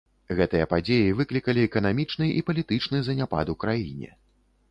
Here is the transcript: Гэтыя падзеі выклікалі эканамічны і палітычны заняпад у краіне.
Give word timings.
Гэтыя 0.37 0.67
падзеі 0.71 1.11
выклікалі 1.19 1.65
эканамічны 1.67 2.31
і 2.39 2.43
палітычны 2.49 2.97
заняпад 3.09 3.47
у 3.55 3.57
краіне. 3.65 4.09